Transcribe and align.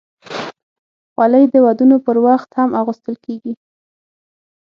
خولۍ 1.11 1.43
د 1.53 1.55
ودونو 1.65 1.97
پر 2.05 2.17
وخت 2.27 2.49
هم 2.59 2.69
اغوستل 2.81 3.15
کېږي. 3.25 3.53